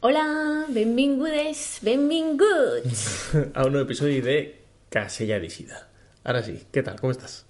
Hola, 0.00 0.66
benvingudes, 0.68 1.80
benvinguts. 1.82 3.34
a 3.54 3.64
un 3.64 3.72
nuevo 3.72 3.84
episodio 3.84 4.22
de 4.22 4.54
Casella 4.94 5.40
d'Eixida. 5.42 5.80
Ara 6.22 6.38
sí, 6.46 6.54
què 6.70 6.84
tal? 6.86 7.00
Com 7.02 7.10
estàs? 7.10 7.40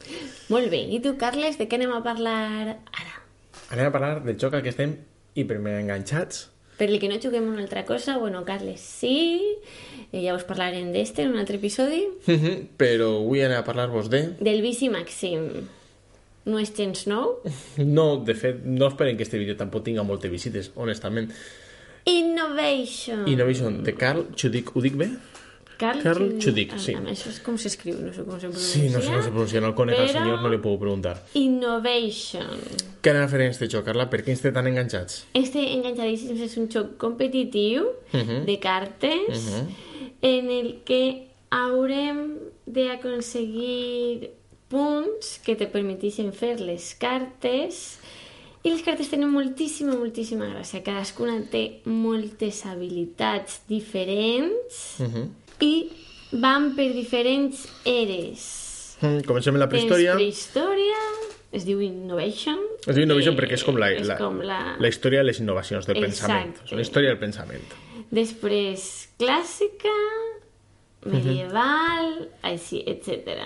Molt 0.48 0.70
bé, 0.72 0.80
i 0.88 0.96
tu, 1.04 1.12
Carles, 1.20 1.58
de 1.60 1.66
què 1.68 1.76
anem 1.76 1.92
a 1.92 2.00
parlar 2.06 2.38
ara? 2.72 3.18
Anem 3.68 3.90
a 3.90 3.92
parlar 3.92 4.22
del 4.24 4.40
joc 4.40 4.56
al 4.56 4.64
que 4.64 4.72
estem 4.72 4.96
hipermega 5.36 5.82
enganxats. 5.84 6.46
Per 6.80 6.88
li 6.88 6.96
que 7.02 7.12
no 7.12 7.20
juguem 7.20 7.50
una 7.52 7.60
altra 7.66 7.84
cosa, 7.84 8.16
bueno, 8.16 8.40
Carles, 8.48 8.80
sí, 8.80 9.44
eh, 10.08 10.24
ja 10.24 10.32
us 10.32 10.48
parlarem 10.48 10.88
d'este 10.96 11.28
en 11.28 11.36
un 11.36 11.44
altre 11.44 11.60
episodi, 11.60 12.06
Però 12.80 13.12
avui 13.18 13.44
anem 13.44 13.60
a 13.60 13.68
parlar-vos 13.68 14.08
de... 14.08 14.24
del 14.40 14.64
bici 14.64 14.88
màxim. 14.88 15.50
No 16.48 16.56
és 16.64 16.72
gens 16.72 17.04
nou. 17.12 17.42
No, 17.98 18.14
de 18.24 18.32
fet, 18.32 18.64
no 18.64 18.88
esperen 18.88 19.20
que 19.20 19.28
este 19.28 19.36
vídeo 19.36 19.60
tampoc 19.60 19.84
tinga 19.84 20.00
moltes 20.00 20.32
visites, 20.32 20.72
honestament. 20.80 21.34
Innovation. 22.08 23.26
Innovation 23.28 23.82
de 23.84 23.94
Carl 23.94 24.26
Chudik, 24.34 24.74
ho 24.74 24.80
dic 24.80 24.94
bé? 24.96 25.10
Carl, 25.78 26.00
Carl 26.02 26.38
Chudik, 26.42 26.72
Ah, 26.74 26.78
sí. 26.82 26.94
ah, 26.96 27.02
Això 27.06 27.28
és 27.30 27.38
com 27.46 27.54
s'escriu, 27.56 27.94
no 28.02 28.10
sé 28.12 28.24
com 28.26 28.34
se 28.40 28.48
pronuncia. 28.48 28.80
Sí, 28.82 28.88
no 28.90 29.00
sé 29.00 29.12
com 29.12 29.22
se 29.22 29.30
pronuncia, 29.30 29.60
no 29.60 29.68
el 29.68 29.74
conec 29.78 29.96
però- 30.00 30.12
senyor, 30.12 30.40
no 30.42 30.48
li 30.50 30.58
puc 30.58 30.80
preguntar. 30.80 31.22
Innovation. 31.34 32.48
Què 33.00 33.10
a 33.14 33.24
en 33.36 33.42
este 33.42 33.68
joc, 33.68 33.84
Carla? 33.84 34.08
Per 34.10 34.24
què 34.24 34.34
té 34.40 34.50
tan 34.50 34.66
enganxats? 34.66 35.26
Este 35.34 35.60
Enganchadísimos 35.74 36.40
es 36.40 36.56
un 36.56 36.68
joc 36.68 36.96
competitiu 36.96 37.86
de 38.12 38.58
cartes 38.58 39.62
en 40.20 40.50
el 40.50 40.80
que 40.84 41.28
haurem 41.50 42.38
d'aconseguir 42.66 44.30
punts 44.68 45.38
que 45.44 45.54
te 45.56 45.66
permetixen 45.66 46.32
fer 46.32 46.58
les 46.60 46.94
cartes 46.94 47.98
i 48.64 48.72
les 48.72 48.82
cartes 48.82 49.08
tenen 49.10 49.30
moltíssima, 49.30 49.94
moltíssima 49.96 50.48
gràcia. 50.50 50.82
Cadascuna 50.84 51.38
té 51.52 51.80
moltes 51.86 52.64
habilitats 52.66 53.60
diferents 53.68 55.00
i 55.64 55.72
van 56.32 56.72
per 56.76 56.90
diferents 56.92 57.66
eres. 57.86 58.48
Mm, 59.00 59.22
Comencem 59.28 59.54
amb 59.54 59.62
la 59.62 59.68
Tens 59.70 59.84
prehistòria. 59.86 60.14
prehistòria, 60.18 61.02
es 61.54 61.64
diu 61.64 61.80
Innovation. 61.80 62.58
Es 62.84 62.94
diu 62.96 63.04
Innovation 63.06 63.36
perquè 63.38 63.54
és 63.54 63.64
com 63.64 63.78
la, 63.78 63.92
és 63.94 64.08
la, 64.10 64.16
com 64.18 64.40
la... 64.42 64.58
la 64.78 64.88
història 64.90 65.22
de 65.22 65.28
les 65.30 65.38
innovacions 65.40 65.86
del 65.86 65.96
Exacte. 66.02 66.26
pensament. 66.26 66.56
És 66.66 66.72
una 66.74 66.82
història 66.82 67.14
del 67.14 67.20
pensament. 67.22 67.62
Després 68.10 69.08
clàssica, 69.20 69.94
medieval, 71.06 72.28
així, 72.42 72.82
etc. 72.90 73.38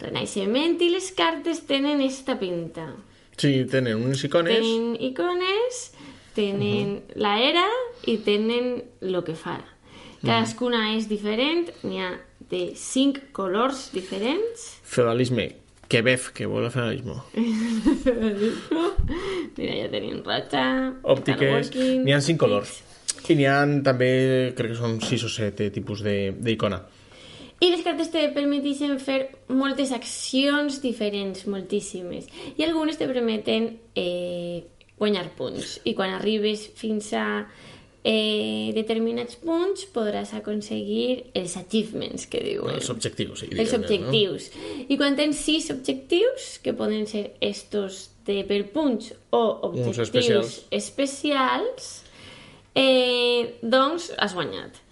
Renaixement 0.00 0.80
i 0.82 0.88
les 0.94 1.10
cartes 1.16 1.60
tenen 1.68 2.00
esta 2.00 2.38
pinta. 2.40 2.88
Sí, 3.36 3.52
tenen 3.70 4.00
unes 4.00 4.22
icones... 4.24 4.56
Tenen 4.62 4.96
icones, 5.10 5.80
tenen 6.36 6.94
la 7.20 7.34
era 7.44 7.66
i 8.08 8.16
tenen 8.24 8.78
lo 9.04 9.20
que 9.26 9.34
fa. 9.36 9.58
Cadascuna 10.22 10.94
és 10.96 11.04
diferent, 11.10 11.68
n'hi 11.84 12.00
ha 12.02 12.14
de 12.50 12.70
cinc 12.80 13.20
colors 13.36 13.90
diferents. 13.94 14.70
Feudalisme. 14.82 15.50
Que 15.86 16.00
bef, 16.02 16.32
que 16.34 16.48
vol 16.50 16.64
el 16.66 16.72
feudalisme. 16.74 17.14
Mira, 19.56 19.74
ja 19.78 19.86
tenim 19.92 20.20
roja, 20.26 20.64
Òptiques... 21.06 21.70
N'hi 22.02 22.14
ha 22.16 22.20
cinc 22.24 22.40
colors. 22.42 22.80
I 23.30 23.36
n'hi 23.38 23.46
ha 23.50 23.60
també, 23.86 24.10
crec 24.58 24.72
que 24.74 24.78
són 24.78 24.98
sis 25.04 25.22
o 25.26 25.30
set 25.32 25.62
eh, 25.64 25.70
tipus 25.74 26.02
de- 26.06 26.32
d'icona. 26.42 26.80
I 27.60 27.70
les 27.72 27.82
cartes 27.84 28.10
te 28.12 28.26
permetixen 28.36 28.98
fer 29.00 29.20
moltes 29.48 29.92
accions 29.96 30.80
diferents, 30.82 31.46
moltíssimes. 31.48 32.26
I 32.56 32.66
algunes 32.66 32.98
te 33.00 33.08
permeten 33.08 33.70
eh, 33.96 34.66
guanyar 35.00 35.30
punts. 35.38 35.78
I 35.88 35.94
quan 35.96 36.12
arribes 36.18 36.66
fins 36.76 37.14
a 37.16 37.26
eh, 38.06 38.72
determinats 38.76 39.38
punts 39.40 39.86
podràs 39.94 40.34
aconseguir 40.36 41.32
els 41.36 41.56
achievements, 41.58 42.28
que 42.30 42.42
diuen. 42.44 42.76
Els 42.76 42.90
objectius, 42.92 43.42
sí. 43.42 43.50
els 43.56 43.74
objectius. 43.76 44.50
I 44.86 44.98
quan 45.00 45.16
tens 45.18 45.40
sis 45.42 45.70
objectius, 45.74 46.56
que 46.62 46.76
poden 46.76 47.08
ser 47.10 47.30
estos 47.40 48.10
de 48.28 48.42
per 48.46 48.62
punts 48.74 49.14
o 49.34 49.42
objectius 49.70 50.04
especials. 50.06 50.58
especials, 50.70 51.88
eh, 52.76 53.56
doncs 53.62 54.12
has 54.20 54.36
guanyat. 54.36 54.82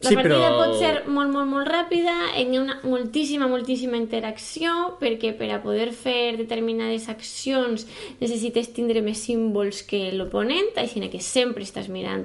La 0.00 0.08
Sí, 0.08 0.14
partida 0.16 0.38
però- 0.48 0.56
pot 0.64 0.78
ser 0.78 1.08
molt, 1.08 1.28
molt, 1.30 1.46
molt 1.46 1.68
ràpida, 1.68 2.14
hi 2.34 2.56
ha 2.56 2.60
una 2.62 2.78
moltíssima, 2.84 3.46
moltíssima 3.46 3.98
interacció, 3.98 4.96
perquè 4.98 5.34
per 5.36 5.50
a 5.52 5.58
poder 5.60 5.90
fer 5.92 6.38
determinades 6.38 7.10
accions 7.12 7.84
necessites 8.18 8.72
tindre 8.72 9.02
més 9.02 9.18
símbols 9.18 9.82
que 9.82 10.10
l'oponent, 10.16 10.70
així 10.76 11.02
que 11.10 11.20
sempre 11.20 11.62
estàs 11.64 11.88
mirant 11.92 12.24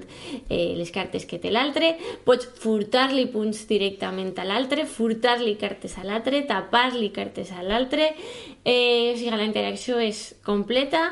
eh, 0.50 0.72
les 0.78 0.90
cartes 0.90 1.26
que 1.26 1.38
té 1.38 1.52
l'altre, 1.52 1.98
pots 2.24 2.48
furtar-li 2.64 3.26
punts 3.28 3.68
directament 3.68 4.32
a 4.40 4.46
l'altre, 4.46 4.86
furtar-li 4.86 5.58
cartes 5.60 5.98
a 5.98 6.06
l'altre, 6.06 6.46
tapar-li 6.48 7.12
cartes 7.12 7.52
a 7.52 7.62
l'altre, 7.62 8.16
eh, 8.64 9.12
o 9.14 9.18
sigui, 9.18 9.36
la 9.36 9.44
interacció 9.44 10.00
és 10.00 10.34
completa, 10.46 11.12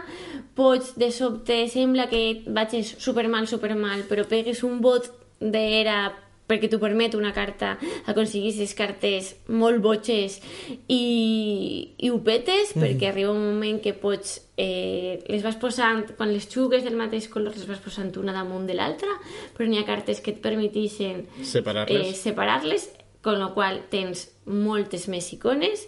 pots, 0.56 0.96
de 0.96 1.12
sobte, 1.12 1.68
sembla 1.68 2.08
que 2.08 2.44
vagis 2.48 2.96
supermal, 3.00 3.48
supermal, 3.48 4.08
però 4.08 4.24
pegues 4.26 4.64
un 4.64 4.80
vot 4.80 5.12
d'era 5.42 6.14
perquè 6.48 6.68
t'ho 6.70 6.80
permet 6.82 7.16
una 7.16 7.32
carta 7.34 7.78
aconseguir 8.12 8.54
les 8.58 8.74
cartes 8.76 9.34
molt 9.48 9.82
botxes 9.84 10.40
i, 10.88 11.94
i 11.98 12.10
ho 12.12 12.20
petes 12.26 12.74
perquè 12.76 13.10
arriba 13.12 13.32
un 13.32 13.46
moment 13.54 13.80
que 13.84 13.94
pots 13.94 14.42
eh, 14.58 15.24
les 15.28 15.44
vas 15.44 15.56
posant, 15.62 16.04
quan 16.18 16.34
les 16.34 16.50
xugues 16.52 16.84
del 16.84 17.00
mateix 17.00 17.30
color 17.32 17.56
les 17.56 17.68
vas 17.70 17.80
posant 17.84 18.12
una 18.20 18.36
damunt 18.36 18.68
de 18.68 18.76
l'altra 18.76 19.16
però 19.56 19.70
n'hi 19.70 19.80
ha 19.80 19.88
cartes 19.88 20.20
que 20.22 20.36
et 20.36 20.44
permetixen 20.44 21.26
Separar-les. 21.42 22.12
eh, 22.12 22.14
separar-les 22.14 22.90
con 23.24 23.40
lo 23.40 23.54
qual 23.56 23.86
tens 23.88 24.28
moltes 24.46 25.08
més 25.08 25.30
icones 25.32 25.86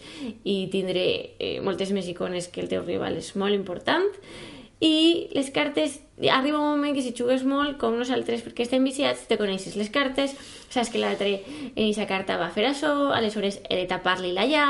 i 0.48 0.70
tindré 0.72 1.36
eh, 1.36 1.60
moltes 1.60 1.92
més 1.92 2.08
icones 2.08 2.48
que 2.48 2.62
el 2.64 2.70
teu 2.72 2.86
rival. 2.86 3.18
És 3.20 3.34
molt 3.36 3.52
important 3.52 4.06
i 4.86 5.30
les 5.34 5.50
cartes 5.50 6.00
arriba 6.32 6.60
un 6.60 6.70
moment 6.78 6.94
que 6.96 7.02
si 7.04 7.12
jugues 7.18 7.44
molt 7.44 7.76
com 7.82 7.98
nosaltres 8.00 8.44
perquè 8.46 8.64
estem 8.64 8.86
viciats 8.88 9.26
te 9.28 9.36
coneixes 9.36 9.76
les 9.76 9.90
cartes 9.92 10.32
saps 10.72 10.92
que 10.94 11.02
l'altre 11.02 11.42
en 11.42 11.82
aquesta 11.82 12.06
carta 12.08 12.38
va 12.40 12.48
fer 12.56 12.70
això 12.70 12.92
aleshores 13.16 13.58
he 13.68 13.82
de 13.82 13.88
tapar-li 13.90 14.32
la 14.36 14.46
ja 14.48 14.68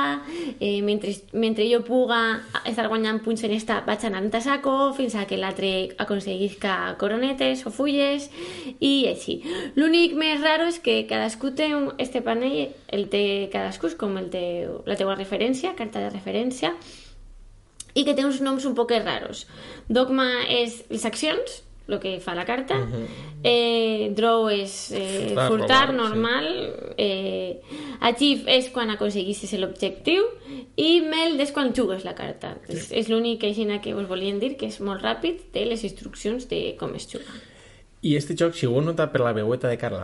eh, 0.59 0.81
mentre, 0.81 1.13
mentre 1.33 1.67
jo 1.69 1.83
puga 1.85 2.41
estar 2.65 2.87
guanyant 2.89 3.21
punts 3.25 3.45
en 3.45 3.53
esta 3.53 3.81
vaig 3.85 4.07
anant 4.09 4.33
a 4.33 4.41
saco 4.41 4.93
fins 4.97 5.13
a 5.15 5.27
que 5.29 5.37
l'altre 5.37 5.71
aconseguisca 6.01 6.95
coronetes 6.97 7.65
o 7.67 7.73
fulles 7.73 8.31
i 8.79 9.05
així. 9.11 9.41
L'únic 9.77 10.15
més 10.17 10.41
raro 10.41 10.65
és 10.71 10.79
que 10.81 11.03
cadascú 11.09 11.53
té 11.53 11.73
un, 11.75 11.91
este 12.01 12.23
panell 12.25 12.73
el 12.89 13.09
té 13.13 13.25
cadascú 13.53 13.93
com 13.99 14.17
el 14.17 14.31
teu, 14.33 14.79
la 14.89 14.97
teua 14.97 15.17
referència 15.19 15.75
carta 15.77 16.01
de 16.01 16.09
referència 16.09 16.73
i 17.95 18.03
que 18.03 18.13
té 18.13 18.25
uns 18.27 18.41
noms 18.43 18.65
un 18.67 18.75
poc 18.77 18.91
raros. 18.91 19.45
Dogma 19.87 20.27
és 20.51 20.83
les 20.91 21.05
accions, 21.07 21.61
el 21.87 21.99
que 22.01 22.19
fa 22.19 22.33
la 22.35 22.45
carta. 22.45 22.79
eh, 23.43 24.09
draw 24.17 24.49
és 24.49 24.91
eh, 24.91 25.27
Furtar, 25.29 25.47
furtar, 25.49 25.81
robar, 25.87 25.95
normal. 25.95 26.47
Eh, 26.97 27.61
achieve 28.01 28.51
és 28.57 28.69
quan 28.73 28.89
aconseguissis 28.89 29.53
l'objectiu. 29.59 30.25
I 30.75 31.01
meld 31.01 31.39
és 31.39 31.51
quan 31.51 31.73
jugues 31.73 32.03
la 32.03 32.15
carta. 32.15 32.55
És, 32.67 32.91
és 32.91 33.07
l'únic 33.09 33.43
que 33.81 33.93
us 33.95 34.07
volien 34.09 34.39
dir, 34.39 34.55
que 34.57 34.67
és 34.67 34.79
molt 34.81 35.01
ràpid, 35.01 35.51
té 35.53 35.65
les 35.65 35.83
instruccions 35.83 36.49
de 36.49 36.75
com 36.79 36.95
es 36.95 37.07
juga. 37.07 37.31
I 38.05 38.15
este 38.19 38.35
joc, 38.37 38.53
si 38.53 38.67
ho 38.69 38.75
heu 38.75 38.83
notat 38.85 39.09
per 39.13 39.23
la 39.25 39.31
veueta 39.33 39.69
de 39.71 39.79
Carla, 39.81 40.03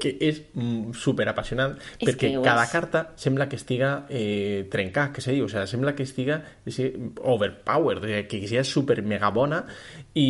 que 0.00 0.14
és 0.24 0.38
mm, 0.54 0.94
super 0.96 1.26
apassionant, 1.28 1.74
És 1.98 2.08
perquè 2.08 2.30
cada 2.40 2.64
és. 2.64 2.72
carta 2.72 3.02
sembla 3.20 3.46
que 3.50 3.58
estiga 3.60 3.90
eh, 4.08 4.64
trencat, 4.72 5.12
que 5.12 5.24
se 5.24 5.34
diu, 5.36 5.44
o 5.44 5.52
sea, 5.52 5.66
sembla 5.68 5.92
que 5.98 6.06
estiga 6.08 6.40
overpowered, 7.20 8.26
que 8.30 8.40
sigui 8.46 8.64
super 8.64 9.02
mega 9.04 9.28
bona, 9.36 9.66
i, 10.14 10.26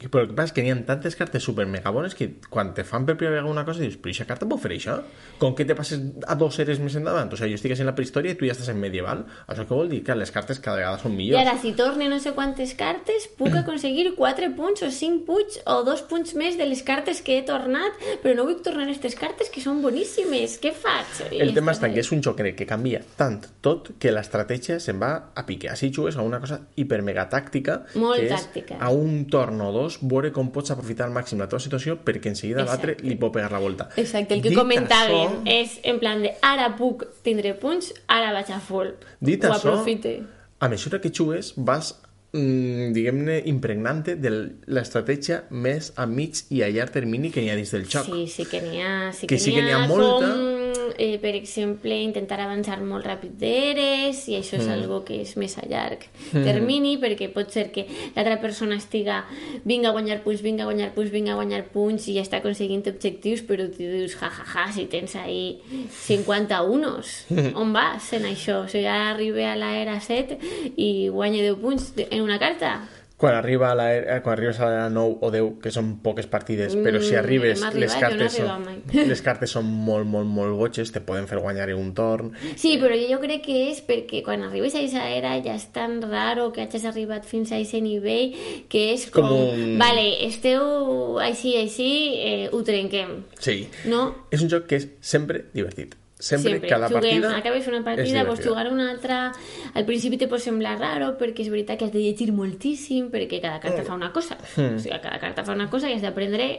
i 0.00 0.08
però 0.08 0.24
el 0.24 0.30
que 0.30 0.34
passa 0.34 0.50
és 0.50 0.54
que 0.56 0.64
n'hi 0.64 0.72
ha 0.72 0.78
tantes 0.86 1.14
cartes 1.14 1.44
super 1.46 1.66
mega 1.70 1.92
bones 1.94 2.16
que 2.18 2.26
quan 2.50 2.72
te 2.74 2.82
fan 2.82 3.04
per 3.06 3.14
primera 3.14 3.36
vegada 3.36 3.52
una 3.52 3.64
cosa 3.66 3.84
dius, 3.84 3.96
però 3.96 4.10
aquesta 4.10 4.26
carta 4.26 4.58
fer 4.60 4.72
això? 4.74 4.96
Com 5.38 5.54
que 5.54 5.64
te 5.64 5.76
passes 5.78 6.00
a 6.26 6.34
dos 6.34 6.58
eres 6.62 6.80
més 6.82 6.96
endavant? 6.98 7.30
O 7.30 7.38
sigui, 7.38 7.54
jo 7.54 7.60
estic 7.60 7.76
en 7.76 7.86
la 7.86 7.94
prehistòria 7.94 8.34
i 8.34 8.38
tu 8.38 8.48
ja 8.48 8.56
estàs 8.56 8.72
en 8.72 8.80
medieval. 8.82 9.22
Això 9.46 9.64
què 9.68 9.76
vol 9.76 9.92
dir? 9.92 10.02
Que 10.06 10.16
les 10.18 10.32
cartes 10.34 10.58
cada 10.58 10.80
vegada 10.80 10.98
són 10.98 11.14
I 11.14 11.20
millors. 11.20 11.40
ara, 11.44 11.56
si 11.62 11.72
torne 11.78 12.08
no 12.10 12.18
sé 12.18 12.32
quantes 12.34 12.74
cartes, 12.74 13.28
puc 13.38 13.54
aconseguir 13.60 14.10
4 14.16 14.50
punts 14.58 14.82
o 14.82 14.90
5 14.90 15.24
punts 15.28 15.60
o 15.70 15.80
2 15.86 16.02
punts 16.10 16.34
més 16.34 16.58
de 16.58 16.66
les 16.66 16.82
cartes 16.82 17.22
que 17.22 17.38
he 17.38 17.44
tornat, 17.46 17.94
però 18.24 18.34
no 18.36 18.48
vull 18.48 18.58
tornar 18.64 18.88
aquestes 18.88 19.14
cartes 19.14 19.52
que 19.54 19.62
són 19.62 19.80
boníssimes. 19.84 20.58
Què 20.60 20.74
faig? 20.74 21.22
El 21.38 21.54
tema 21.54 21.76
està 21.76 21.92
que 21.92 22.02
és 22.02 22.10
un 22.12 22.22
joc 22.26 22.42
en 22.42 22.50
el 22.50 22.58
que 22.58 22.66
canvia 22.68 23.04
tant 23.16 23.38
tot 23.62 23.92
que 24.02 24.12
l'estratègia 24.12 24.80
se'n 24.82 24.98
va 25.00 25.12
a 25.34 25.46
pique. 25.46 25.70
Així 25.70 25.92
jugues 25.94 26.18
a 26.18 26.26
una 26.26 26.40
cosa 26.42 26.60
hiper 26.76 27.00
mega 27.06 27.28
tàctica 27.30 27.80
Molt 27.94 28.20
que 28.20 28.28
tàctica. 28.32 28.79
A 28.80 28.88
un 28.90 29.26
torn 29.28 29.60
o 29.60 29.70
dos 29.74 29.98
veure 30.00 30.32
com 30.32 30.48
pots 30.50 30.72
aprofitar 30.72 31.06
al 31.06 31.12
màxim 31.12 31.38
la 31.38 31.46
teva 31.52 31.60
situació 31.60 31.98
perquè 32.02 32.32
en 32.32 32.36
seguida 32.38 32.64
l'altre 32.64 32.96
li 33.04 33.14
pot 33.20 33.32
pegar 33.34 33.52
la 33.52 33.60
volta. 33.60 33.90
Exacte, 34.00 34.34
el 34.34 34.42
que 34.42 34.48
Dit 34.50 34.58
comentaven 34.58 35.44
això- 35.44 35.46
és 35.46 35.78
en 35.84 35.98
plan 36.00 36.22
de 36.24 36.32
ara 36.42 36.70
puc 36.78 37.04
tindre 37.22 37.54
punts, 37.60 37.92
ara 38.08 38.32
vaig 38.32 38.50
a 38.50 38.58
full. 38.60 38.94
Dit 39.20 39.44
Ho 39.44 39.52
això, 39.52 39.74
aprofite. 39.74 40.22
a 40.60 40.68
mesura 40.68 41.00
que 41.00 41.10
jugues 41.14 41.52
vas 41.56 41.94
mm, 42.32 42.92
diguem-ne, 42.94 43.42
impregnante 43.46 44.14
de 44.16 44.30
l'estratègia 44.66 45.44
més 45.50 45.92
a 45.96 46.06
mig 46.06 46.44
i 46.50 46.62
a 46.62 46.68
llarg 46.70 46.92
termini 46.94 47.30
que 47.34 47.40
n'hi 47.42 47.50
ha 47.50 47.56
dins 47.58 47.72
del 47.74 47.86
xoc. 47.90 48.06
Sí, 48.06 48.26
sí 48.28 48.44
que 48.46 48.60
n'hi 48.62 48.80
ha, 48.80 49.12
sí 49.12 49.26
Que 49.26 49.34
que, 49.34 49.38
sí 49.40 49.50
que 49.52 49.60
n'hi 49.62 49.66
n'hi 49.66 49.72
ha 49.74 49.82
ha, 49.84 49.88
molta. 49.88 50.28
com, 50.30 50.59
eh, 50.98 51.18
per 51.18 51.34
exemple, 51.34 51.94
intentar 52.02 52.40
avançar 52.40 52.80
molt 52.82 53.06
ràpid 53.06 53.36
d'eres, 53.40 54.28
i 54.28 54.36
això 54.38 54.56
és 54.58 54.66
Mm. 54.66 54.72
algo 54.72 55.04
que 55.04 55.20
és 55.22 55.36
més 55.36 55.56
a 55.58 55.66
llarg 55.66 56.06
termini, 56.32 56.96
perquè 56.98 57.28
pot 57.32 57.50
ser 57.50 57.70
que 57.72 57.86
l'altra 58.14 58.40
persona 58.40 58.76
estiga 58.76 59.24
vinga 59.64 59.88
a 59.88 59.92
guanyar 59.92 60.22
punts, 60.22 60.42
vinga 60.42 60.62
a 60.64 60.66
guanyar 60.66 60.92
punts, 60.94 61.10
vinga 61.10 61.32
a 61.32 61.34
guanyar 61.36 61.64
punts, 61.72 62.08
i 62.08 62.14
ja 62.14 62.22
està 62.22 62.38
aconseguint 62.38 62.86
objectius, 62.88 63.42
però 63.42 63.68
tu 63.70 63.78
dius, 63.82 64.16
ja, 64.20 64.30
ja, 64.30 64.44
ja, 64.66 64.72
si 64.72 64.86
tens 64.86 65.16
ahí 65.16 65.60
50 65.90 66.62
unos, 66.62 67.26
on 67.54 67.72
vas 67.72 68.12
en 68.12 68.24
això? 68.24 68.64
O 68.64 68.68
sigui, 68.68 68.86
ara 68.86 69.10
arribe 69.10 69.44
a 69.46 69.56
l'era 69.56 70.00
7 70.00 70.38
i 70.76 71.08
guanya 71.08 71.42
10 71.42 71.56
punts 71.60 71.92
en 72.10 72.22
una 72.22 72.38
carta. 72.38 72.80
Quan, 73.20 73.34
arriba 73.36 73.70
a 73.70 73.74
la, 73.76 73.86
eh, 73.98 74.20
quan 74.24 74.32
arribes 74.32 74.58
a 74.64 74.68
la 74.70 74.86
9 74.88 75.18
o 75.20 75.30
10, 75.30 75.58
que 75.60 75.68
són 75.70 75.98
poques 76.00 76.24
partides, 76.26 76.72
però 76.74 77.02
si 77.04 77.12
Mm, 77.12 77.18
arribes, 77.20 77.60
hem 77.62 77.74
les 77.78 77.92
no 77.94 78.00
cartes, 78.00 78.38
he 78.38 78.46
són, 78.46 78.64
mai. 78.64 78.78
les 79.12 79.20
cartes 79.20 79.50
són 79.52 79.66
molt, 79.68 80.06
molt, 80.08 80.24
molt 80.26 80.56
gotxes, 80.56 80.88
te 80.90 81.02
poden 81.04 81.26
fer 81.28 81.36
guanyar 81.38 81.68
un 81.76 81.92
torn. 81.92 82.32
Sí, 82.56 82.78
però 82.80 82.96
jo 82.96 83.20
crec 83.20 83.42
que 83.44 83.58
és 83.70 83.82
perquè 83.84 84.22
quan 84.24 84.40
arribes 84.48 84.72
a 84.74 84.78
aquesta 84.80 85.04
era 85.12 85.34
ja 85.44 85.54
és 85.54 85.66
tan 85.76 86.00
raro 86.00 86.48
que 86.56 86.62
hagis 86.64 86.86
arribat 86.88 87.28
fins 87.28 87.52
a 87.52 87.56
aquest 87.60 87.82
nivell 87.84 88.32
que 88.72 88.86
és 88.94 89.04
com, 89.10 89.28
Com 89.28 89.36
un- 89.36 89.76
vale, 89.78 90.24
esteu 90.24 91.18
així, 91.20 91.58
així, 91.60 91.90
eh, 92.24 92.48
ho 92.50 92.62
trenquem, 92.64 93.26
Sí. 93.38 93.68
no? 93.84 94.14
És 94.30 94.40
un 94.40 94.48
joc 94.48 94.64
que 94.66 94.76
és 94.80 94.88
sempre 95.02 95.44
divertit. 95.52 95.99
Sempre, 96.20 96.52
Sempre, 96.52 96.68
cada 96.68 96.88
juguem, 96.90 97.00
partida 97.22 97.36
acabes 97.38 97.66
una 97.70 97.82
partida, 97.82 98.24
vols 98.28 98.42
jugar 98.44 98.66
una 98.70 98.90
altra... 98.92 99.32
Al 99.72 99.86
principi 99.88 100.18
te 100.20 100.28
pot 100.28 100.42
semblar 100.44 100.74
raro 100.78 101.14
perquè 101.18 101.40
és 101.46 101.48
veritat 101.50 101.78
que 101.80 101.86
has 101.88 101.94
de 101.94 102.02
llegir 102.04 102.30
moltíssim 102.36 103.08
perquè 103.10 103.40
cada 103.40 103.56
Mm. 103.56 103.62
carta 103.64 103.84
fa 103.88 103.94
una 103.96 104.12
cosa. 104.12 104.36
O 104.36 104.78
sigui, 104.78 105.00
cada 105.00 105.18
carta 105.18 105.44
fa 105.48 105.56
una 105.56 105.70
cosa 105.72 105.88
i 105.88 105.94
has 105.96 106.02
d'aprendre 106.04 106.50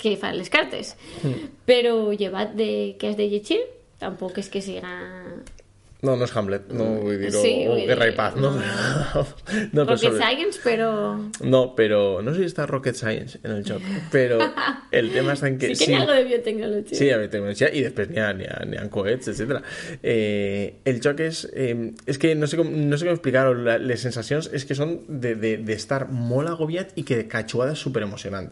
què 0.00 0.16
fan 0.18 0.36
les 0.36 0.50
cartes. 0.50 0.96
Mm. 1.22 1.48
Però 1.70 1.94
llevat 2.12 2.56
de 2.58 2.96
que 2.98 3.08
has 3.12 3.16
de 3.16 3.28
llegir, 3.30 3.60
tampoc 4.02 4.38
és 4.42 4.48
que 4.50 4.60
siga 4.64 4.90
No, 6.02 6.14
no 6.16 6.24
és 6.24 6.30
Hamlet, 6.32 6.70
no 6.72 6.84
vull 7.02 7.18
dir, 7.20 7.28
o, 7.36 7.40
Sí, 7.44 7.50
o 7.68 7.74
vull 7.74 7.82
Guerra 7.88 8.06
dir, 8.08 8.14
i 8.14 8.16
Paz, 8.16 8.36
no? 8.40 8.50
no. 8.56 8.60
no, 9.76 9.82
però 9.84 9.84
Rocket 9.90 10.04
sobre- 10.06 10.20
Science, 10.22 10.60
però... 10.64 10.88
No, 11.44 11.60
però 11.76 11.98
no 12.24 12.32
sé 12.32 12.40
si 12.46 12.48
està 12.48 12.64
Rocket 12.70 12.96
Science 12.96 13.40
en 13.42 13.52
el 13.58 13.64
joc, 13.68 13.84
però 14.14 14.38
el 15.00 15.10
tema 15.12 15.34
està 15.36 15.50
en 15.50 15.58
que... 15.60 15.74
Sí 15.76 15.84
que 15.84 15.92
hi 15.92 15.98
ha 15.98 16.00
algo 16.06 16.16
de 16.16 16.24
biotecnologia. 16.30 16.96
Sí, 16.96 17.04
hi 17.04 17.12
ha 17.12 17.20
biotecnologia 17.20 17.68
i 17.76 17.84
després 17.84 18.08
n'hi 18.14 18.22
ha, 18.24 18.30
n'hi 18.32 18.48
ha, 18.48 18.58
n'hi 18.70 18.80
ha 18.80 18.86
coets, 18.94 19.28
etc. 19.34 19.60
Eh, 20.02 20.80
el 20.88 21.02
joc 21.04 21.20
és... 21.26 21.44
Eh, 21.52 21.76
és 22.08 22.18
que 22.22 22.32
no 22.34 22.48
sé 22.48 22.56
com, 22.60 22.72
no 22.88 22.96
sé 22.96 23.04
com 23.10 23.14
explicar-ho, 23.18 23.52
la- 23.60 23.76
les 23.82 24.00
sensacions 24.00 24.48
és 24.56 24.64
que 24.64 24.78
són 24.78 24.96
d'estar 25.04 25.20
de, 25.20 25.34
de, 25.42 25.56
d'estar 25.68 26.06
molt 26.10 26.48
agobiat 26.54 26.96
i 26.96 27.04
que 27.04 27.20
de 27.20 27.28
catxuada 27.28 27.76
és 27.76 27.84
superemocionant. 27.84 28.48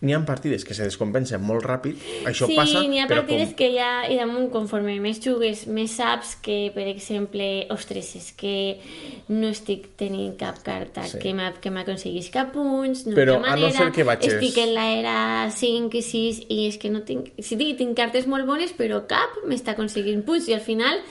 N'hi 0.00 0.12
ha 0.14 0.18
partides 0.22 0.62
que 0.64 0.74
se 0.78 0.84
descompensen 0.86 1.42
molt 1.42 1.64
ràpid, 1.66 1.96
això 2.30 2.46
sí, 2.46 2.54
passa, 2.54 2.84
n'hi 2.86 3.00
ha 3.02 3.08
partides 3.10 3.48
com... 3.48 3.56
que 3.58 3.68
ja, 3.74 3.88
i 4.06 4.14
damunt, 4.14 4.44
conforme 4.54 4.92
més 5.02 5.18
jugues, 5.24 5.64
més 5.66 5.96
saps 5.98 6.36
que, 6.44 6.70
per 6.70 6.84
exemple, 6.86 7.66
ostres, 7.74 8.12
és 8.14 8.28
que 8.38 8.52
no 9.34 9.50
estic 9.50 9.88
tenint 9.98 10.36
cap 10.38 10.60
carta 10.62 11.02
Sí. 11.10 11.18
que 11.18 11.72
m'aconseguís 11.74 12.30
cap 12.30 12.52
punts, 12.54 13.06
no 13.08 13.16
Però 13.18 13.34
ha 13.34 13.42
a 13.42 13.42
no 13.42 13.48
manera, 13.56 13.74
ser 13.74 13.90
que 13.96 14.04
vagis- 14.06 14.36
estic 14.38 14.60
en 14.62 14.74
l'era 14.78 15.50
5 15.50 15.98
i 15.98 16.02
6 16.06 16.42
i 16.48 16.60
és 16.68 16.78
que 16.78 16.90
no 16.94 17.02
tinc... 17.02 17.32
Sí, 17.42 17.58
tinc 17.74 17.96
cartes 17.98 18.30
molt 18.30 18.46
bones, 18.46 18.70
però 18.78 19.02
cap 19.10 19.34
m'està 19.50 19.74
aconseguint 19.74 20.22
punts 20.22 20.46
i 20.46 20.54
al 20.54 20.62
final, 20.62 21.02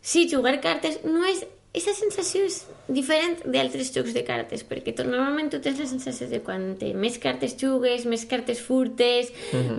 sí, 0.00 0.24
jugar 0.32 0.56
cartes 0.64 1.02
no 1.04 1.26
és... 1.28 1.44
Aquesta 1.72 1.94
sensació 1.96 2.42
és 2.44 2.58
diferent 2.92 3.38
d'altres 3.48 3.88
jocs 3.94 4.12
de 4.12 4.20
cartes, 4.28 4.60
perquè 4.68 4.92
tu, 4.92 5.06
normalment 5.08 5.48
tu 5.48 5.56
tens 5.64 5.78
la 5.80 5.86
sensació 5.88 6.26
de 6.28 6.42
quan 6.44 6.74
te, 6.76 6.90
més 6.92 7.16
cartes 7.22 7.54
jugues, 7.56 8.04
més 8.04 8.26
cartes 8.28 8.60
furtes, 8.60 9.30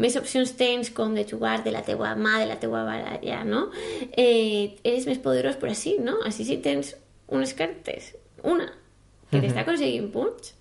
més 0.02 0.18
opcions 0.18 0.56
tens 0.58 0.90
com 0.90 1.14
de 1.14 1.22
jugar 1.30 1.60
de 1.62 1.70
la 1.76 1.84
teua 1.86 2.16
mà, 2.18 2.40
de 2.42 2.48
la 2.50 2.58
teua 2.58 2.82
baralla, 2.88 3.44
no? 3.46 3.68
Eh, 4.18 4.74
eres 4.82 5.06
més 5.06 5.22
poderós, 5.22 5.60
però 5.62 5.70
així, 5.76 6.00
no? 6.02 6.18
Així 6.26 6.48
sí 6.50 6.58
tens 6.66 6.96
unes 7.30 7.54
cartes, 7.54 8.16
una, 8.42 8.72
que 9.30 9.44
t'està 9.44 9.62
aconseguint 9.62 10.10
punts, 10.14 10.56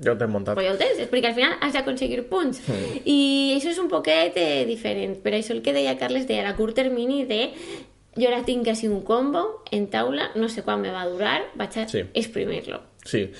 Ja 0.00 0.14
ho 0.14 0.16
t'he 0.16 0.26
muntat. 0.30 0.56
però 0.56 0.64
ja 0.64 0.72
ho 0.72 0.80
tens, 0.80 1.04
perquè 1.12 1.28
al 1.28 1.36
final 1.36 1.52
has 1.60 1.76
d'aconseguir 1.76 2.22
punts. 2.32 2.62
I 3.04 3.18
això 3.58 3.74
és 3.74 3.78
un 3.84 3.92
poquet 3.92 4.40
eh, 4.40 4.64
diferent. 4.64 5.18
Per 5.20 5.36
això 5.36 5.52
el 5.52 5.60
que 5.60 5.76
deia 5.76 5.98
Carles 6.00 6.24
de 6.26 6.40
a 6.40 6.56
curt 6.56 6.80
termini 6.80 7.26
de 7.28 7.52
jo 8.18 8.28
ara 8.28 8.42
tinc 8.44 8.64
quasi 8.66 8.88
un 8.88 9.02
combo 9.06 9.62
en 9.70 9.88
taula, 9.88 10.30
no 10.36 10.48
sé 10.48 10.62
quan 10.62 10.80
me 10.82 10.90
va 10.90 11.06
durar, 11.08 11.40
vaig 11.56 11.78
a 11.78 11.88
Sí. 11.88 12.04
exprimirlo. 12.14 12.82
Sí, 13.08 13.30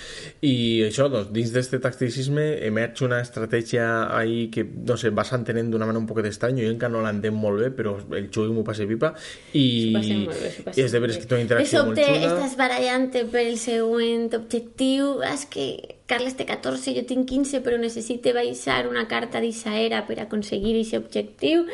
i 0.41 0.81
això, 0.87 1.11
doncs, 1.13 1.29
dins 1.35 1.51
d'aquest 1.53 1.83
tacticisme 1.83 2.65
emerge 2.65 3.05
una 3.05 3.19
estratègia 3.21 4.17
ahí 4.17 4.47
que, 4.55 4.63
no 4.65 4.97
sé, 4.97 5.11
vas 5.11 5.33
entenent 5.37 5.69
d'una 5.71 5.85
manera 5.85 6.01
un 6.01 6.07
poquet 6.07 6.25
estranya, 6.31 6.63
jo 6.65 6.71
encara 6.73 6.93
no 6.95 7.03
l'entenc 7.05 7.35
molt 7.37 7.61
bé, 7.61 7.69
però 7.77 7.99
el 8.17 8.31
xugo 8.31 8.55
m'ho 8.55 8.65
passa 8.65 8.87
pipa, 8.89 9.13
i, 9.53 9.93
molt 10.25 10.41
bé, 10.41 10.73
i 10.75 10.81
és 10.87 10.95
de 10.95 11.03
veres 11.03 11.19
que 11.19 11.27
té 11.27 11.35
una 11.37 11.43
interacció 11.45 11.83
de 11.83 11.91
molt 11.91 11.99
sobte 12.01 12.15
xula. 12.15 12.31
estàs 12.39 12.57
barallant 12.57 13.11
per 13.13 13.45
el 13.45 13.59
següent 13.59 14.33
objectiu, 14.39 15.19
és 15.27 15.45
que 15.51 15.69
Carles 16.09 16.39
té 16.39 16.47
14, 16.49 16.95
jo 16.97 17.03
tinc 17.05 17.27
15, 17.29 17.61
però 17.61 17.77
necessite 17.77 18.33
baixar 18.33 18.87
una 18.89 19.05
carta 19.11 19.43
d'Isaera 19.45 20.07
per 20.07 20.17
aconseguir 20.23 20.79
aquest 20.79 20.97
objectiu. 20.97 21.67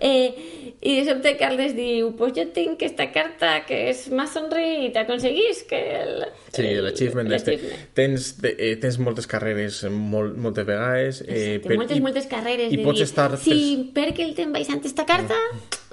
Eh, 0.00 0.61
I 0.82 0.96
de 0.98 1.02
sobte 1.06 1.36
Carles 1.38 1.76
diu, 1.76 2.08
pues 2.18 2.32
jo 2.34 2.42
tinc 2.50 2.80
aquesta 2.80 3.04
carta 3.14 3.52
que 3.68 3.76
és 3.92 4.00
más 4.10 4.32
sonrit, 4.34 4.96
aconseguís 4.98 5.60
que 5.70 5.78
el... 6.00 6.24
Sí, 6.48 6.64
l'achievement 6.82 7.30
d'este. 7.30 7.54
l'achievement. 7.54 7.84
Tens, 7.94 8.32
de, 8.42 8.50
eh, 8.56 8.72
tens 8.82 8.98
moltes 8.98 9.28
carreres 9.30 9.84
molt, 9.94 10.34
moltes 10.34 10.66
vegades. 10.66 11.20
Eh, 11.22 11.60
Exacte, 11.60 11.78
moltes, 11.78 12.02
moltes 12.02 12.26
carreres 12.26 12.74
I 12.74 12.80
pots 12.82 12.98
dir, 12.98 13.06
estar... 13.06 13.28
si 13.38 13.54
perquè 13.94 14.26
el 14.26 14.34
te'n 14.34 14.50
baixant 14.56 14.82
esta 14.90 15.06
carta, 15.06 15.38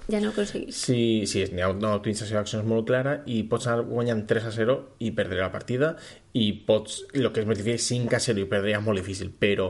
ja 0.09 0.17
no 0.23 0.31
ho 0.31 0.33
aconseguís. 0.33 0.81
Sí, 0.81 1.27
sí, 1.29 1.43
n'hi 1.53 1.61
ha 1.61 1.69
una 1.69 1.93
optimització 1.99 2.39
d'accions 2.39 2.65
molt 2.65 2.87
clara 2.89 3.19
i 3.29 3.43
pots 3.51 3.69
anar 3.69 3.85
guanyant 3.91 4.25
3 4.31 4.47
a 4.49 4.53
0 4.55 4.77
i 5.05 5.11
perdre 5.13 5.37
la 5.43 5.51
partida 5.53 5.91
i 6.33 6.47
pots, 6.65 7.03
el 7.13 7.29
que 7.29 7.43
és 7.43 7.51
més 7.51 7.61
difícil, 7.61 8.07
5 8.09 8.17
a 8.17 8.23
0 8.31 8.41
i 8.41 8.49
perdre 8.49 8.73
és 8.73 8.81
molt 8.89 8.97
difícil, 8.97 9.29
però 9.29 9.69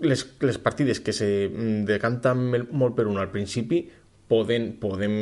les, 0.00 0.24
les 0.40 0.56
partides 0.58 1.04
que 1.04 1.12
se 1.12 1.28
mm, 1.50 1.84
decanten 1.92 2.48
molt 2.72 2.96
per 2.96 3.06
un 3.12 3.20
al 3.20 3.28
principi 3.34 3.84
poden, 4.30 4.72
poden 4.80 5.14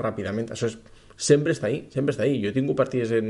ràpidament. 0.00 0.50
Això 0.52 0.68
és, 0.70 0.78
sempre 1.22 1.54
està 1.54 1.68
ahí, 1.70 1.84
sempre 1.94 2.12
està 2.14 2.24
ahí. 2.26 2.40
Jo 2.42 2.50
he 2.50 2.56
tingut 2.56 2.76
partides 2.78 3.12
en, 3.14 3.28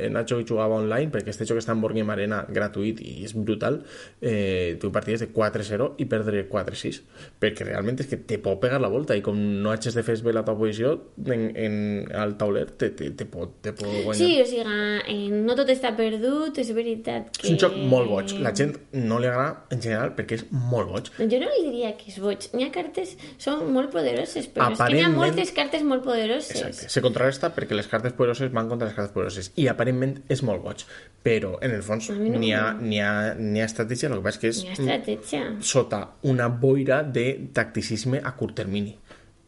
en 0.00 0.14
Nacho 0.16 0.38
que 0.40 0.46
jugava 0.48 0.78
online, 0.80 1.10
perquè 1.12 1.32
este 1.34 1.46
joc 1.48 1.60
està 1.60 1.74
en 1.76 1.82
Game 1.84 2.12
Arena 2.12 2.42
gratuït 2.48 3.00
i 3.04 3.24
és 3.26 3.34
brutal. 3.36 3.82
Eh, 4.20 4.76
tinc 4.80 4.94
partides 4.94 5.20
de 5.20 5.28
4-0 5.34 5.90
i 6.00 6.06
perdre 6.10 6.46
4-6, 6.48 7.00
perquè 7.42 7.66
realment 7.68 8.00
és 8.00 8.08
que 8.10 8.16
te 8.16 8.38
pot 8.42 8.58
pegar 8.62 8.80
la 8.80 8.88
volta 8.88 9.16
i 9.16 9.22
com 9.24 9.36
no 9.36 9.70
hagis 9.74 9.94
de 9.98 10.02
fer 10.06 10.16
bé 10.24 10.32
la 10.32 10.44
teva 10.46 10.56
posició 10.58 10.94
en, 11.26 11.44
en, 11.56 11.76
al 12.14 12.36
tauler 12.40 12.64
te, 12.78 12.90
te, 12.96 13.10
te, 13.10 13.26
pot, 13.28 13.58
te 13.62 13.74
pot 13.76 13.90
guanyar. 13.90 14.16
Sí, 14.18 14.40
o 14.40 14.46
sigui, 14.48 14.64
eh, 14.64 15.28
no 15.34 15.56
tot 15.58 15.68
està 15.74 15.92
perdut, 15.96 16.58
és 16.62 16.72
veritat 16.76 17.30
que... 17.36 17.46
És 17.48 17.52
un 17.54 17.60
joc 17.60 17.76
molt 17.90 18.08
boig. 18.10 18.34
La 18.44 18.54
gent 18.56 18.76
no 18.96 19.20
li 19.20 19.28
agrada 19.28 19.66
en 19.74 19.82
general 19.84 20.14
perquè 20.16 20.38
és 20.40 20.46
molt 20.50 20.90
boig. 20.94 21.10
Jo 21.20 21.40
no 21.42 21.50
li 21.52 21.64
diria 21.68 21.92
que 21.98 22.08
és 22.12 22.18
boig. 22.22 22.48
N'hi 22.54 22.68
ha 22.68 22.72
cartes, 22.74 23.16
són 23.42 23.66
molt 23.74 23.92
poderoses, 23.92 24.48
però 24.48 24.70
és 24.72 24.78
que 24.80 24.88
n'hi 24.94 25.02
ha 25.04 25.10
Aparentment- 25.10 25.18
moltes 25.20 25.52
cartes 25.56 25.84
molt 25.86 26.04
poderoses. 26.06 26.54
Exacte. 26.56 26.88
Se 26.94 27.02
contrarresta 27.34 27.54
perquè 27.54 27.74
les 27.74 27.88
cartes 27.88 28.14
poderoses 28.14 28.52
van 28.52 28.68
contra 28.68 28.88
les 28.88 28.94
cartes 28.94 29.12
poderoses 29.14 29.50
i 29.56 29.66
aparentment 29.68 30.22
és 30.28 30.42
molt 30.42 30.62
boig, 30.62 30.84
però 31.22 31.58
en 31.60 31.74
el 31.74 31.82
fons 31.82 32.10
n'hi 32.10 32.52
ha, 32.52 32.74
n'hi 32.78 33.00
ha, 33.00 33.34
n'hi 33.34 33.60
ha 33.60 33.66
estratègia, 33.66 34.08
el 34.08 34.20
que 34.20 34.24
passa 34.24 34.48
és 34.48 34.62
que 35.04 35.18
és 35.18 35.64
sota 35.64 36.04
una 36.22 36.48
boira 36.48 37.02
de 37.02 37.50
tacticisme 37.52 38.20
a 38.22 38.34
curt 38.36 38.54
termini. 38.54 38.96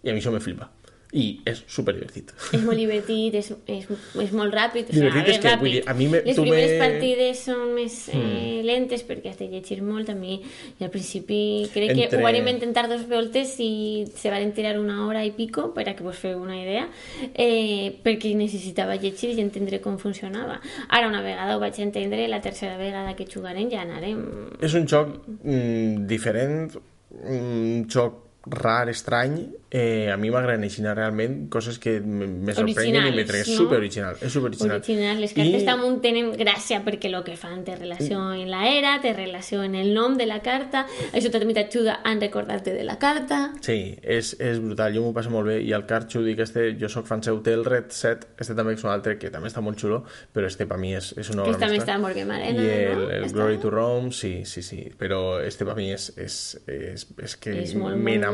I 0.02 0.10
a 0.10 0.14
mi 0.14 0.20
això 0.20 0.32
me 0.32 0.40
flipa. 0.40 0.68
I 1.12 1.40
és 1.46 1.60
super 1.70 1.94
divertit. 1.94 2.32
És 2.52 2.62
molt 2.66 2.76
divertit, 2.76 3.34
és, 3.38 3.52
és, 3.70 3.84
és 4.20 4.32
molt 4.34 4.52
ràpid. 4.52 4.88
O 4.90 4.92
sigui, 4.92 5.06
Divertit 5.06 5.34
és 5.36 5.38
que, 5.38 5.48
ràpid. 5.48 5.60
vull 5.60 5.70
dir, 5.76 5.82
a 5.86 5.94
mi 5.94 6.08
me- 6.08 6.22
Les 6.26 6.36
primeres 6.36 6.72
me- 6.72 6.78
partides 6.82 7.38
són 7.46 7.74
més 7.74 8.08
eh, 8.12 8.60
lentes 8.66 9.04
perquè 9.06 9.30
has 9.30 9.38
de 9.38 9.46
llegir 9.48 9.78
molt 9.86 10.10
a 10.10 10.14
mi. 10.18 10.40
I 10.80 10.84
al 10.84 10.90
principi 10.90 11.38
crec 11.72 11.94
que 11.94 12.04
Entre- 12.08 12.18
ho 12.18 12.22
vam 12.26 12.48
intentar 12.48 12.88
dos 12.88 13.06
voltes 13.08 13.54
i 13.60 14.04
se 14.16 14.30
van 14.34 14.52
tirar 14.52 14.78
una 14.80 15.06
hora 15.06 15.24
i 15.24 15.30
pico 15.30 15.72
per 15.72 15.88
a 15.88 15.94
que 15.94 16.02
vos 16.02 16.16
feu 16.18 16.42
una 16.42 16.58
idea 16.60 16.88
eh, 17.34 17.94
perquè 18.02 18.34
necessitava 18.36 18.96
llegir 18.96 19.30
i 19.38 19.40
entendre 19.40 19.80
com 19.80 19.98
funcionava. 19.98 20.60
Ara 20.90 21.06
una 21.08 21.22
vegada 21.22 21.56
ho 21.56 21.60
vaig 21.60 21.78
entendre, 21.80 22.26
la 22.28 22.40
tercera 22.42 22.76
vegada 22.76 23.14
que 23.16 23.24
jugarem 23.26 23.70
ja 23.70 23.82
anarem 23.86 24.26
És 24.60 24.74
un 24.74 24.86
joc 24.86 25.16
mm, 25.44 26.04
diferent, 26.06 26.76
un 27.24 27.86
joc 27.88 28.25
rar, 28.46 28.88
estrany, 28.88 29.40
eh, 29.70 30.08
a 30.12 30.16
mi 30.16 30.30
m'agraden 30.30 30.62
així 30.62 30.82
realment 30.86 31.48
coses 31.50 31.80
que 31.82 31.98
me 32.00 32.54
sorprenyen 32.54 33.08
i 33.10 33.14
me 33.16 33.24
trec 33.26 33.48
no? 33.48 33.56
super 33.58 33.78
original, 33.80 34.16
és 34.22 34.32
super 34.32 34.50
original. 34.52 34.76
Original. 34.78 35.20
Les 35.20 35.34
cartes 35.34 35.64
damunt 35.66 35.98
tenen 36.04 36.30
gràcia 36.38 36.78
perquè 36.86 37.10
el 37.10 37.18
que 37.26 37.34
fan 37.36 37.64
té 37.66 37.74
relació 37.76 38.20
en 38.36 38.50
la 38.50 38.68
era, 38.70 38.94
té 39.02 39.12
relació 39.16 39.64
en 39.66 39.74
el 39.74 39.92
nom 39.94 40.14
de 40.16 40.26
la 40.30 40.38
carta, 40.44 40.84
això 41.12 41.32
també 41.34 41.56
t'ajuda 41.56 41.98
a 42.04 42.14
recordar-te 42.14 42.72
de 42.76 42.84
la 42.86 42.98
carta. 43.02 43.40
Sí, 43.60 43.96
és, 44.02 44.36
és 44.38 44.60
brutal, 44.62 44.94
jo 44.94 45.02
m'ho 45.02 45.12
passo 45.16 45.30
molt 45.34 45.50
bé 45.50 45.58
i 45.66 45.72
el 45.76 45.84
card 45.90 46.08
xudi 46.12 46.36
que 46.38 46.46
este, 46.46 46.68
jo 46.78 46.88
sóc 46.92 47.06
fan 47.10 47.24
seu, 47.26 47.42
té 47.42 47.56
el 47.58 47.64
Red 47.66 47.90
Set, 47.90 48.28
este 48.38 48.54
també 48.54 48.76
és 48.78 48.84
un 48.86 48.90
altre 48.94 49.16
que 49.18 49.32
també 49.34 49.50
està 49.50 49.60
molt 49.64 49.80
xulo, 49.82 50.04
però 50.32 50.46
este 50.46 50.68
per 50.70 50.78
mi 50.78 50.94
és, 50.94 51.10
és 51.18 51.32
una 51.34 51.42
obra 51.42 51.58
també 51.58 51.80
mestra. 51.80 51.96
està 51.96 52.00
Morgan 52.00 52.30
Marena, 52.30 52.62
I 52.62 52.70
el, 52.70 53.02
no? 53.02 53.10
el 53.10 53.26
Està- 53.26 53.34
Glory 53.40 53.58
to 53.58 53.74
Rome, 53.74 54.12
sí, 54.14 54.44
sí, 54.46 54.62
sí, 54.62 54.84
però 54.96 55.40
este 55.42 55.66
per 55.66 55.74
mi 55.76 55.90
és, 55.92 56.12
és, 56.16 56.38
és, 56.70 57.06
és 57.18 57.36
que 57.36 57.58
és 57.66 57.74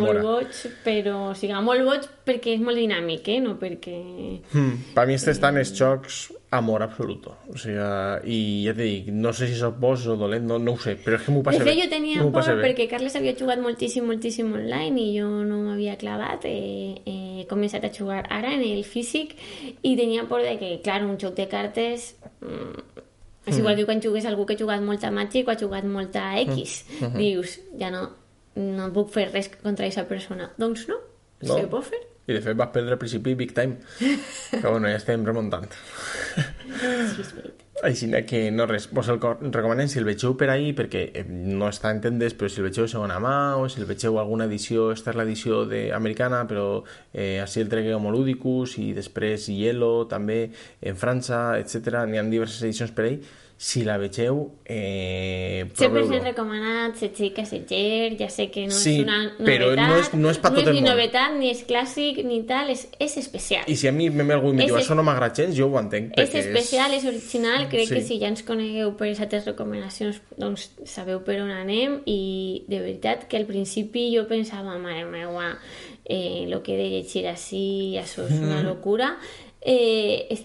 molt, 0.02 0.22
boig, 0.26 0.60
però 0.84 1.16
o 1.30 1.34
sigui, 1.38 1.56
molt 1.64 1.86
boig 1.86 2.06
perquè 2.26 2.56
és 2.56 2.62
molt 2.62 2.78
dinàmic, 2.78 3.32
eh? 3.32 3.40
no 3.42 3.56
perquè... 3.60 3.96
Hmm. 4.52 4.78
Per 4.94 5.08
mi 5.08 5.16
este 5.18 5.34
està 5.34 5.50
en 5.52 5.60
els 5.62 5.72
jocs 5.78 6.24
amor 6.52 6.82
absoluto. 6.84 7.34
O 7.48 7.56
sigui, 7.56 7.80
i 8.28 8.38
ja 8.66 8.74
te 8.76 8.84
dic, 8.84 9.08
no 9.16 9.32
sé 9.32 9.48
si 9.48 9.56
sóc 9.56 9.78
bo 9.80 9.94
o 9.96 10.16
dolent, 10.20 10.44
no, 10.46 10.58
no 10.60 10.76
ho 10.76 10.80
sé, 10.80 10.98
però 11.00 11.16
és 11.16 11.24
que 11.24 11.32
m'ho 11.32 11.42
passa 11.46 11.64
bé. 11.64 11.74
jo 11.80 11.88
tenia 11.90 12.20
M'ho 12.20 12.32
por 12.34 12.44
perquè 12.60 12.86
Carles 12.90 13.16
havia 13.16 13.32
jugat 13.38 13.62
moltíssim, 13.64 14.04
moltíssim 14.06 14.52
online 14.52 15.00
i 15.00 15.08
jo 15.16 15.28
no 15.48 15.62
m'havia 15.64 15.96
clavat. 16.00 16.44
Eh, 16.44 17.00
he 17.08 17.46
començat 17.50 17.88
a 17.88 17.92
jugar 17.94 18.26
ara 18.28 18.52
en 18.52 18.66
el 18.68 18.84
físic 18.84 19.32
i 19.80 19.96
tenia 19.96 20.28
por 20.28 20.44
de 20.44 20.58
que, 20.60 20.76
clar, 20.84 21.02
un 21.08 21.18
joc 21.18 21.38
de 21.40 21.48
cartes... 21.48 22.14
Mm, 22.44 23.08
és 23.42 23.56
igual 23.58 23.74
que 23.74 23.84
quan 23.88 23.98
jugues 23.98 24.26
algú 24.28 24.44
que 24.46 24.54
ha 24.54 24.60
jugat 24.60 24.84
molta 24.86 25.10
Magic 25.10 25.48
o 25.48 25.50
ha 25.50 25.58
jugat 25.58 25.82
molta 25.82 26.28
X. 26.44 26.84
Dius, 27.16 27.56
ja 27.74 27.88
no, 27.90 28.04
no 28.56 28.90
puc 28.92 29.10
fer 29.14 29.28
res 29.32 29.48
contra 29.62 29.86
aquesta 29.86 30.06
persona. 30.08 30.50
Doncs 30.58 30.88
no, 30.88 30.96
No. 31.42 31.56
se 31.58 31.66
pot 31.66 31.84
fer. 31.84 31.98
I 32.30 32.36
de 32.36 32.40
fet 32.40 32.54
vas 32.56 32.68
perdre 32.70 32.92
al 32.94 32.98
principi 33.02 33.32
big 33.34 33.50
time. 33.52 33.78
Però 34.52 34.70
bueno, 34.76 34.86
ja 34.86 34.94
estem 35.00 35.24
remuntant. 35.26 35.66
Sí, 36.36 37.20
és 37.20 37.32
veritat. 37.34 37.58
Així 37.82 38.06
que 38.28 38.52
no 38.54 38.66
res, 38.70 38.84
vos 38.94 39.08
el 39.10 39.18
co- 39.18 39.38
recomanem 39.40 39.88
si 39.90 39.98
el 39.98 40.04
vegeu 40.06 40.36
per 40.38 40.50
ahí, 40.52 40.68
perquè 40.76 41.00
eh, 41.18 41.24
no 41.26 41.66
està 41.66 41.90
en 41.90 41.98
tendes, 42.04 42.36
però 42.38 42.46
si 42.48 42.60
el 42.60 42.68
vegeu 42.68 42.86
segona 42.86 43.16
mà 43.18 43.56
o 43.58 43.66
si 43.68 43.80
el 43.80 43.88
vegeu 43.88 44.20
alguna 44.20 44.44
edició, 44.46 44.92
esta 44.94 45.10
és 45.10 45.16
l'edició 45.18 45.64
de- 45.66 45.90
americana, 45.92 46.44
però 46.46 46.84
eh, 47.12 47.40
així 47.42 47.60
el 47.64 47.68
tregue 47.72 47.94
Homoludicus 47.96 48.76
i 48.78 48.92
després 48.94 49.48
Yellow 49.50 50.04
també 50.06 50.52
en 50.80 50.94
França, 51.00 51.58
etc. 51.58 52.04
N'hi 52.06 52.18
ha 52.18 52.22
diverses 52.22 52.62
edicions 52.62 52.92
per 52.94 53.08
ahí. 53.08 53.18
Si 53.62 53.84
la 53.84 53.94
vegeu, 53.96 54.50
eh, 54.64 55.66
100% 55.76 55.92
proveu-lo. 55.92 56.24
recomanat, 56.24 56.96
Setxer 56.98 57.28
Setxer, 57.46 58.16
ja 58.18 58.28
sé 58.28 58.48
que 58.50 58.64
no 58.66 58.72
Sí, 58.74 58.96
és 58.96 59.04
una 59.04 59.18
novetat, 59.22 59.46
però 59.46 59.68
no 59.76 59.98
és- 60.00 60.14
no 60.14 60.30
és 60.30 60.38
pa 60.38 60.50
tot 60.50 60.58
és 60.62 60.66
el 60.66 60.74
ni 60.74 60.80
món. 60.80 60.88
novetat, 60.90 61.36
ni 61.38 61.48
és 61.48 61.60
clàssic, 61.64 62.24
ni 62.24 62.42
tal, 62.42 62.70
és, 62.70 62.88
és 62.98 63.16
especial. 63.18 63.62
I 63.68 63.76
si 63.76 63.86
a 63.86 63.92
mi 63.92 64.10
m'he 64.10 64.34
algú 64.34 64.50
i 64.50 64.54
me 64.56 64.66
diu 64.66 64.76
És- 64.76 64.82
això 64.88 64.96
no 64.96 65.04
m'agrada 65.04 65.32
gens, 65.32 65.54
jo 65.56 65.68
ho 65.68 65.78
entenc. 65.78 66.10
És 66.18 66.34
especial, 66.34 66.92
és 66.92 67.04
original, 67.04 67.68
crec 67.68 67.86
Sí. 67.86 67.94
que 67.94 68.00
si 68.02 68.18
ja 68.18 68.26
ens 68.26 68.42
conegueu 68.42 68.96
per 68.96 69.06
les 69.06 69.20
altres 69.20 69.44
recomanacions, 69.46 70.20
doncs 70.36 70.72
sabeu 70.84 71.22
per 71.22 71.40
on 71.40 71.52
anem 71.52 72.00
i 72.04 72.64
de 72.66 72.80
veritat 72.80 73.28
que 73.28 73.36
al 73.36 73.46
principi 73.46 74.12
jo 74.16 74.26
pensava, 74.26 74.76
mare 74.76 75.04
meua, 75.04 75.56
eh, 76.04 76.46
lo 76.48 76.64
que 76.64 76.74
he 76.74 76.78
de 76.78 76.90
llegir 76.90 77.28
així, 77.28 77.94
això 77.96 78.26
és 78.26 78.40
una 78.40 78.60
locura. 78.60 79.18
Eh, 79.64 80.26
és 80.30 80.42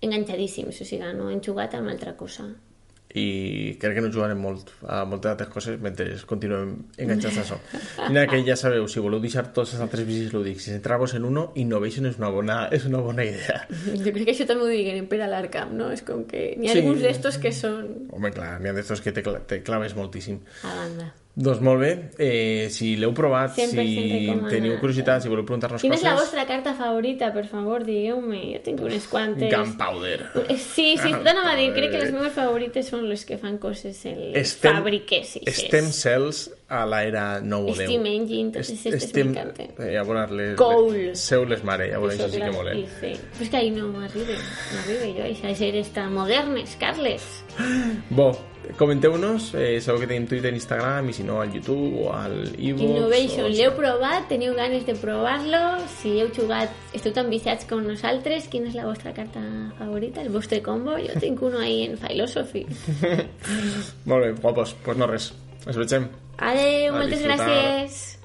enganxadíssims, 0.00 0.80
o 0.80 0.84
sigui, 0.84 1.12
no 1.16 1.30
hem 1.30 1.40
jugat 1.44 1.74
amb 1.78 1.88
altra 1.92 2.16
cosa. 2.16 2.48
i 3.10 3.74
crec 3.82 3.96
que 3.96 4.02
no 4.04 4.10
jugarem 4.14 4.38
molt 4.38 4.68
a 4.86 5.00
moltes 5.04 5.32
altres 5.32 5.48
coses 5.50 5.80
mentre 5.82 6.04
continuem 6.30 6.76
enganxats 6.96 7.38
a 7.38 7.42
això. 7.42 7.56
Mira 8.08 8.28
que 8.30 8.38
ja 8.46 8.54
sabeu, 8.54 8.86
si 8.86 9.00
voleu 9.02 9.18
deixar 9.18 9.48
tots 9.52 9.72
els 9.74 9.82
altres 9.82 10.06
vicis 10.06 10.30
lúdics 10.32 10.68
i 10.68 10.76
centrar-vos 10.76 11.16
en 11.18 11.24
uno, 11.26 11.48
Innovation 11.58 12.06
és 12.06 12.20
una 12.22 12.28
bona, 12.30 12.68
és 12.70 12.86
una 12.86 13.00
bona 13.02 13.24
idea. 13.26 13.64
Jo 14.04 14.12
crec 14.14 14.28
que 14.28 14.30
això 14.36 14.46
també 14.46 14.62
ho 14.62 14.70
diguen 14.70 15.08
per 15.10 15.18
a 15.24 15.26
l'Arcam, 15.26 15.74
no? 15.76 15.90
És 15.90 16.02
com 16.06 16.22
que 16.24 16.54
n'hi 16.56 16.70
ha 16.70 16.76
Sí. 16.76 16.84
alguns 16.84 17.02
d'estos 17.02 17.38
que 17.42 17.50
són 17.50 18.06
Home, 18.14 18.30
clar, 18.30 18.60
n'hi 18.60 18.70
ha 18.70 18.76
d'estos 18.78 19.00
que 19.02 19.10
te, 19.10 19.22
te 19.26 19.58
claves 19.66 19.96
moltíssim. 19.98 20.38
a 20.62 20.76
banda. 20.76 21.10
Doncs 21.32 21.60
molt 21.62 21.78
bé, 21.80 21.90
eh, 22.18 22.66
si 22.74 22.96
l'heu 22.98 23.12
provat, 23.16 23.52
100% 23.54 23.70
si 23.70 24.32
teniu 24.50 24.74
curiositat, 24.80 25.22
si 25.22 25.28
voleu 25.30 25.44
preguntar-nos 25.46 25.80
Quina 25.80 25.94
coses... 25.94 26.04
és 26.04 26.10
la 26.10 26.18
vostra 26.18 26.42
carta 26.44 26.74
favorita, 26.74 27.30
per 27.32 27.46
favor, 27.48 27.84
digueu-me. 27.86 28.40
Jo 28.56 28.60
tinc 28.66 28.82
unes 28.84 29.06
quantes. 29.08 29.48
Gunpowder. 29.54 30.26
Eh, 30.48 30.58
Sí, 30.58 30.96
sí, 31.00 31.12
t'anava 31.24 31.52
a 31.54 31.56
dir, 31.56 31.70
crec 31.72 31.94
que 31.94 32.02
les 32.02 32.12
meves 32.12 32.34
favorites 32.34 32.90
són 32.90 33.06
les 33.08 33.24
que 33.24 33.38
fan 33.40 33.56
coses 33.62 34.02
en 34.10 34.18
Estem- 34.36 34.80
fàbriques 34.82 35.36
i 35.40 35.54
Stem 35.54 35.88
cells 35.94 36.48
a 36.68 36.82
l'era 36.90 37.40
9 37.40 37.72
o 37.72 37.74
10. 37.78 37.86
Steam 37.88 38.06
Engine, 38.10 38.52
totes 38.52 38.74
aquestes 38.74 39.14
m'encanten. 39.24 39.72
Eh, 39.78 39.94
ja 39.94 40.04
veuràs 40.04 40.34
les... 40.34 40.52
Coal. 40.58 40.92
Seu 41.14 41.46
les 41.48 41.62
mare, 41.64 41.88
ja 41.94 42.02
veuràs, 42.02 42.18
Això 42.20 42.28
sí 42.34 42.42
que 42.42 42.52
molen. 42.52 42.84
Però 43.00 43.46
és 43.46 43.48
que 43.48 43.56
ahí 43.62 43.70
no 43.70 43.88
m'arribe, 43.94 44.34
no 44.36 44.82
arribe 44.84 45.14
jo, 45.16 45.30
això 45.30 45.54
és 45.70 45.86
estar 45.86 46.10
modernes, 46.10 46.76
Carles. 46.82 47.22
Bo, 48.10 48.32
comenteu-nos, 48.78 49.50
eh, 49.54 49.80
sabeu 49.80 50.02
que 50.02 50.08
tenim 50.10 50.26
Twitter, 50.28 50.52
Instagram, 50.54 51.10
i 51.10 51.14
si 51.16 51.24
no 51.26 51.40
al 51.40 51.52
YouTube 51.54 52.04
o 52.04 52.12
al 52.12 52.36
iVoox. 52.56 52.84
Innovation, 52.84 53.48
o... 53.48 53.52
l'heu 53.54 53.74
provat, 53.78 54.28
teniu 54.28 54.54
ganes 54.58 54.86
de 54.86 54.94
provar-lo, 55.00 55.62
si 56.00 56.16
heu 56.20 56.30
jugat, 56.36 56.72
esteu 56.96 57.14
tan 57.16 57.32
viciats 57.32 57.66
com 57.70 57.82
nosaltres, 57.86 58.50
quina 58.52 58.70
és 58.70 58.78
la 58.78 58.86
vostra 58.88 59.14
carta 59.16 59.42
favorita, 59.78 60.22
el 60.22 60.30
vostre 60.34 60.62
combo? 60.62 60.98
Jo 61.00 61.18
tinc 61.22 61.42
uno 61.42 61.64
ahí 61.64 61.84
en 61.88 61.98
Philosophy. 61.98 62.66
Molt 64.10 64.24
bé, 64.26 64.32
guapos, 64.38 64.76
pues 64.84 65.00
no 65.00 65.10
res. 65.10 65.32
Ens 65.66 65.76
vegem. 65.76 66.08
Adeu, 66.40 66.96
moltes 66.96 67.20
gràcies. 67.26 68.19